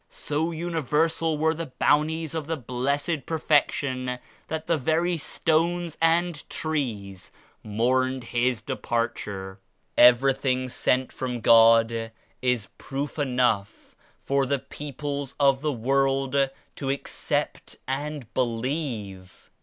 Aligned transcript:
So 0.09 0.49
uni 0.49 0.81
versal 0.81 1.37
were 1.37 1.53
the 1.53 1.73
Bounties 1.77 2.33
of 2.33 2.47
the 2.47 2.57
Blessed 2.57 3.27
Perfec 3.27 3.69
tion 3.71 4.17
that 4.47 4.65
the 4.65 4.75
very 4.79 5.15
stones 5.15 5.95
and 6.01 6.43
trees 6.49 7.31
mourned 7.61 8.23
His 8.23 8.61
Departure. 8.63 9.59
Everything 9.95 10.69
sent 10.69 11.11
from 11.13 11.39
God 11.39 12.09
is 12.41 12.69
proof 12.79 13.19
enough 13.19 13.95
for 14.17 14.47
the 14.47 14.57
people 14.57 15.29
of 15.39 15.61
the 15.61 15.71
world 15.71 16.49
to 16.77 16.89
accept 16.89 17.75
and 17.87 18.25
believe. 18.33 19.51